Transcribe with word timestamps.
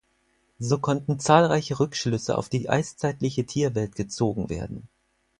So 0.57 0.79
konnten 0.79 1.19
zahlreiche 1.19 1.79
Rückschlüsse 1.79 2.35
auf 2.35 2.49
die 2.49 2.69
eiszeitliche 2.71 3.45
Tierwelt 3.45 3.95
gezogen 3.95 4.49
werden. 4.49 4.87